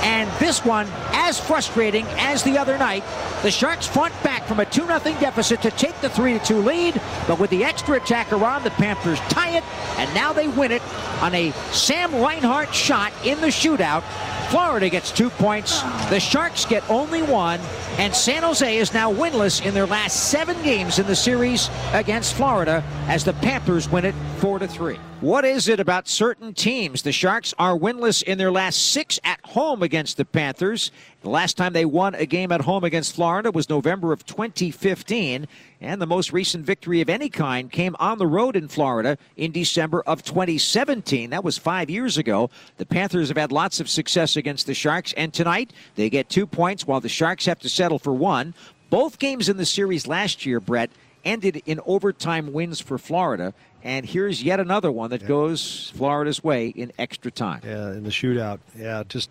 And 0.04 0.30
this 0.40 0.66
one, 0.66 0.88
as 1.14 1.40
frustrating 1.40 2.06
as 2.18 2.44
the 2.44 2.58
other 2.58 2.78
night, 2.78 3.04
the 3.44 3.52
Sharks 3.52 3.88
front 3.88 4.14
back 4.24 4.44
from 4.46 4.60
a 4.60 4.66
2 4.66 4.88
0 4.88 5.00
deficit 5.00 5.62
to 5.62 5.72
take 5.72 6.00
the 6.02 6.10
3 6.10 6.40
2 6.40 6.58
lead. 6.58 7.02
But 7.26 7.40
with 7.40 7.50
the 7.50 7.64
extra 7.64 7.96
attacker 7.96 8.44
on, 8.44 8.64
the 8.64 8.72
Panthers 8.72 9.20
tie 9.30 9.56
it, 9.58 9.64
and 9.98 10.14
now 10.14 10.34
they 10.34 10.50
win 10.50 10.72
it 10.72 10.82
on 11.22 11.34
a 11.34 11.52
Sam 11.72 12.14
Reinhart 12.14 12.76
shot 12.76 13.14
in 13.24 13.40
the 13.40 13.48
shootout. 13.48 14.04
Florida 14.52 14.90
gets 14.90 15.14
two 15.14 15.30
points. 15.30 15.82
The 16.10 16.20
Sharks 16.20 16.66
get 16.66 16.84
only 16.90 17.22
one. 17.24 17.62
And 17.98 18.14
San 18.14 18.44
Jose 18.44 18.78
is 18.78 18.94
now 18.94 19.10
winless 19.10 19.66
in 19.66 19.74
their 19.74 19.86
last 19.86 20.30
seven 20.30 20.62
games 20.62 21.00
in 21.00 21.08
the 21.08 21.16
series 21.16 21.70
against 21.94 22.34
Florida 22.34 22.84
as 23.08 23.24
the 23.24 23.32
Panthers 23.32 23.90
win 23.90 24.04
it 24.04 24.16
4 24.40 24.60
to 24.60 24.68
3. 24.68 25.00
What 25.22 25.46
is 25.46 25.68
it 25.68 25.80
about 25.80 26.08
certain 26.08 26.56
teams? 26.56 27.04
The 27.04 27.12
Sharks 27.12 27.54
are 27.60 27.78
winless 27.78 28.24
in 28.24 28.40
their 28.40 28.52
last 28.52 28.92
six 28.92 29.20
at 29.24 29.40
home 29.46 29.84
against 29.84 30.18
the 30.18 30.26
Panthers. 30.26 30.90
The 31.22 31.30
last 31.30 31.58
time 31.58 31.74
they 31.74 31.86
won 31.86 32.16
a 32.16 32.26
game 32.26 32.52
at 32.52 32.62
home 32.62 32.84
against 32.84 33.14
Florida 33.14 33.52
was 33.52 33.70
November 33.70 34.14
of 34.14 34.26
2015. 34.26 35.48
And 35.80 36.02
the 36.02 36.08
most 36.08 36.34
recent 36.34 36.66
victory 36.66 37.02
of 37.02 37.10
any 37.10 37.30
kind 37.30 37.72
came 37.72 37.96
on 38.00 38.18
the 38.18 38.26
road 38.26 38.56
in 38.56 38.68
Florida 38.68 39.16
in 39.38 39.52
December 39.52 40.02
of 40.08 40.24
2017. 40.24 41.30
That 41.30 41.44
was 41.44 41.56
five 41.56 41.92
years 41.92 42.18
ago. 42.18 42.50
The 42.78 42.88
Panthers 42.88 43.28
have 43.28 43.38
had 43.38 43.52
lots 43.52 43.80
of 43.80 43.88
success 43.88 44.36
against 44.36 44.66
the 44.66 44.74
Sharks. 44.74 45.14
And 45.14 45.32
tonight, 45.32 45.72
they 45.94 46.10
get 46.10 46.30
two 46.30 46.48
points 46.48 46.88
while 46.88 47.00
the 47.00 47.10
Sharks 47.10 47.46
have 47.46 47.60
to 47.60 47.70
settle 47.70 48.00
for 48.00 48.12
one. 48.14 48.56
Both 48.90 49.20
games 49.20 49.50
in 49.50 49.58
the 49.58 49.68
series 49.68 50.08
last 50.08 50.48
year, 50.48 50.60
Brett, 50.60 50.90
ended 51.24 51.62
in 51.66 51.80
overtime 51.86 52.54
wins 52.54 52.80
for 52.80 52.98
Florida. 52.98 53.54
And 53.84 54.06
here's 54.06 54.44
yet 54.44 54.60
another 54.60 54.92
one 54.92 55.10
that 55.10 55.22
yeah. 55.22 55.28
goes 55.28 55.92
Florida's 55.96 56.44
way 56.44 56.68
in 56.68 56.92
extra 57.00 57.32
time. 57.32 57.62
Yeah, 57.64 57.92
in 57.92 58.04
the 58.04 58.10
shootout. 58.10 58.60
Yeah, 58.78 59.04
just 59.08 59.30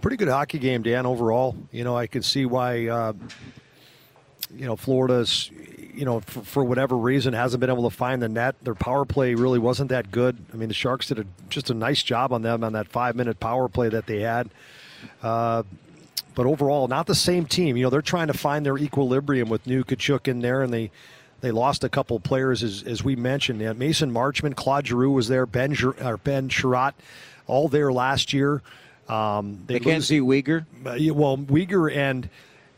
pretty 0.00 0.16
good 0.16 0.28
hockey 0.28 0.58
game, 0.58 0.82
Dan, 0.82 1.06
overall. 1.06 1.56
You 1.70 1.84
know, 1.84 1.96
I 1.96 2.06
can 2.06 2.22
see 2.22 2.46
why, 2.46 2.88
uh, 2.88 3.12
you 4.54 4.66
know, 4.66 4.76
Florida's, 4.76 5.50
you 5.94 6.04
know, 6.04 6.20
for, 6.20 6.40
for, 6.40 6.64
whatever 6.64 6.96
reason, 6.96 7.32
hasn't 7.32 7.60
been 7.60 7.70
able 7.70 7.88
to 7.88 7.96
find 7.96 8.22
the 8.22 8.28
net. 8.28 8.56
Their 8.62 8.74
power 8.74 9.04
play 9.04 9.34
really 9.34 9.58
wasn't 9.58 9.90
that 9.90 10.10
good. 10.10 10.36
I 10.52 10.56
mean, 10.56 10.68
the 10.68 10.74
Sharks 10.74 11.08
did 11.08 11.18
a, 11.20 11.26
just 11.48 11.70
a 11.70 11.74
nice 11.74 12.02
job 12.02 12.32
on 12.32 12.42
them 12.42 12.64
on 12.64 12.72
that 12.72 12.88
five 12.88 13.16
minute 13.16 13.38
power 13.40 13.68
play 13.68 13.88
that 13.88 14.06
they 14.06 14.20
had. 14.20 14.50
Uh, 15.22 15.62
but 16.34 16.46
overall, 16.46 16.88
not 16.88 17.06
the 17.06 17.14
same 17.14 17.46
team. 17.46 17.76
You 17.76 17.84
know, 17.84 17.90
they're 17.90 18.02
trying 18.02 18.28
to 18.28 18.34
find 18.34 18.64
their 18.64 18.78
equilibrium 18.78 19.48
with 19.48 19.66
new 19.66 19.84
Tkachuk 19.84 20.28
in 20.28 20.40
there, 20.40 20.62
and 20.62 20.72
they 20.72 20.90
they 21.40 21.50
lost 21.50 21.84
a 21.84 21.88
couple 21.88 22.20
players 22.20 22.62
as, 22.62 22.82
as 22.82 23.02
we 23.02 23.16
mentioned. 23.16 23.60
Yeah, 23.60 23.72
Mason 23.72 24.12
Marchment, 24.12 24.56
Claude 24.56 24.86
Giroux 24.86 25.10
was 25.10 25.28
there, 25.28 25.46
Ben 25.46 25.74
or 26.02 26.16
Ben 26.18 26.48
Chiarot, 26.48 26.92
all 27.46 27.68
there 27.68 27.92
last 27.92 28.32
year. 28.32 28.62
Um, 29.08 29.62
they 29.66 29.74
Mackenzie 29.74 30.20
lose, 30.20 30.44
Weegar. 30.44 30.60
Uh, 30.84 31.14
well, 31.14 31.36
Weegar 31.36 31.94
and 31.94 32.28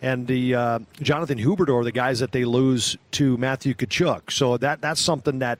and 0.00 0.26
the 0.26 0.54
uh, 0.54 0.78
Jonathan 1.00 1.38
Huberdeau, 1.38 1.84
the 1.84 1.92
guys 1.92 2.20
that 2.20 2.32
they 2.32 2.44
lose 2.44 2.96
to 3.12 3.36
Matthew 3.36 3.74
Tkachuk. 3.74 4.30
So 4.30 4.56
that 4.58 4.80
that's 4.80 5.00
something 5.00 5.40
that 5.40 5.58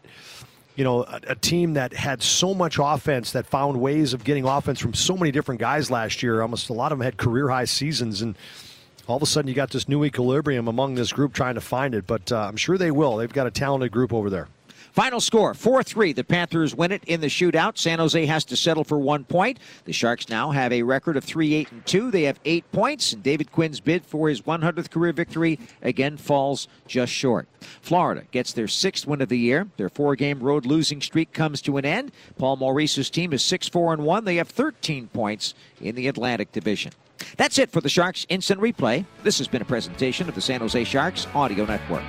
you 0.76 0.84
know 0.84 1.04
a, 1.04 1.20
a, 1.28 1.34
team 1.34 1.74
that 1.74 1.92
had 1.92 2.22
so 2.22 2.54
much 2.54 2.78
offense 2.80 3.32
that 3.32 3.46
found 3.46 3.80
ways 3.80 4.14
of 4.14 4.24
getting 4.24 4.44
offense 4.44 4.80
from 4.80 4.94
so 4.94 5.16
many 5.16 5.30
different 5.30 5.60
guys 5.60 5.90
last 5.90 6.22
year. 6.22 6.42
Almost 6.42 6.70
a 6.70 6.72
lot 6.72 6.92
of 6.92 6.98
them 6.98 7.04
had 7.04 7.16
career 7.16 7.48
high 7.48 7.66
seasons 7.66 8.22
and. 8.22 8.36
All 9.08 9.16
of 9.16 9.22
a 9.22 9.26
sudden, 9.26 9.48
you 9.48 9.54
got 9.54 9.70
this 9.70 9.88
new 9.88 10.04
equilibrium 10.04 10.68
among 10.68 10.94
this 10.94 11.12
group 11.12 11.34
trying 11.34 11.56
to 11.56 11.60
find 11.60 11.92
it, 11.92 12.06
but 12.06 12.30
uh, 12.30 12.38
I'm 12.38 12.56
sure 12.56 12.78
they 12.78 12.92
will. 12.92 13.16
They've 13.16 13.30
got 13.30 13.48
a 13.48 13.50
talented 13.50 13.90
group 13.90 14.12
over 14.12 14.30
there. 14.30 14.46
Final 14.92 15.20
score 15.20 15.54
4 15.54 15.82
3. 15.82 16.12
The 16.12 16.22
Panthers 16.22 16.74
win 16.74 16.92
it 16.92 17.02
in 17.04 17.22
the 17.22 17.28
shootout. 17.28 17.78
San 17.78 17.98
Jose 17.98 18.26
has 18.26 18.44
to 18.44 18.56
settle 18.56 18.84
for 18.84 18.98
one 18.98 19.24
point. 19.24 19.58
The 19.86 19.92
Sharks 19.92 20.28
now 20.28 20.50
have 20.50 20.70
a 20.70 20.82
record 20.82 21.16
of 21.16 21.24
3 21.24 21.54
8 21.54 21.72
and 21.72 21.86
2. 21.86 22.10
They 22.10 22.24
have 22.24 22.38
eight 22.44 22.70
points, 22.72 23.14
and 23.14 23.22
David 23.22 23.50
Quinn's 23.50 23.80
bid 23.80 24.04
for 24.04 24.28
his 24.28 24.42
100th 24.42 24.90
career 24.90 25.14
victory 25.14 25.58
again 25.80 26.18
falls 26.18 26.68
just 26.86 27.10
short. 27.10 27.48
Florida 27.80 28.24
gets 28.32 28.52
their 28.52 28.68
sixth 28.68 29.06
win 29.06 29.22
of 29.22 29.30
the 29.30 29.38
year. 29.38 29.68
Their 29.78 29.88
four 29.88 30.14
game 30.14 30.40
road 30.40 30.66
losing 30.66 31.00
streak 31.00 31.32
comes 31.32 31.62
to 31.62 31.78
an 31.78 31.86
end. 31.86 32.12
Paul 32.36 32.56
Maurice's 32.56 33.08
team 33.08 33.32
is 33.32 33.42
6 33.42 33.68
4 33.68 33.94
and 33.94 34.04
1. 34.04 34.26
They 34.26 34.36
have 34.36 34.48
13 34.48 35.08
points 35.08 35.54
in 35.80 35.94
the 35.94 36.06
Atlantic 36.06 36.52
Division. 36.52 36.92
That's 37.38 37.58
it 37.58 37.70
for 37.70 37.80
the 37.80 37.88
Sharks 37.88 38.26
Instant 38.28 38.60
Replay. 38.60 39.06
This 39.22 39.38
has 39.38 39.48
been 39.48 39.62
a 39.62 39.64
presentation 39.66 40.28
of 40.28 40.34
the 40.34 40.42
San 40.42 40.60
Jose 40.60 40.84
Sharks 40.84 41.26
Audio 41.34 41.64
Network. 41.64 42.02